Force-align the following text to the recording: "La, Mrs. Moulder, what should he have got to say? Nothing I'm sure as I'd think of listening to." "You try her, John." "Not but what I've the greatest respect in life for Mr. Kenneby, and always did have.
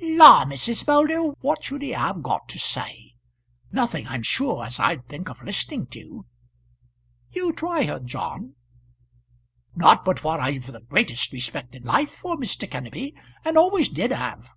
"La, 0.00 0.44
Mrs. 0.44 0.86
Moulder, 0.86 1.20
what 1.40 1.64
should 1.64 1.82
he 1.82 1.90
have 1.90 2.22
got 2.22 2.48
to 2.50 2.56
say? 2.56 3.16
Nothing 3.72 4.06
I'm 4.06 4.22
sure 4.22 4.64
as 4.64 4.78
I'd 4.78 5.04
think 5.08 5.28
of 5.28 5.42
listening 5.42 5.86
to." 5.88 6.24
"You 7.32 7.52
try 7.52 7.82
her, 7.82 7.98
John." 7.98 8.54
"Not 9.74 10.04
but 10.04 10.22
what 10.22 10.38
I've 10.38 10.68
the 10.70 10.82
greatest 10.82 11.32
respect 11.32 11.74
in 11.74 11.82
life 11.82 12.12
for 12.12 12.36
Mr. 12.36 12.70
Kenneby, 12.70 13.12
and 13.44 13.58
always 13.58 13.88
did 13.88 14.12
have. 14.12 14.50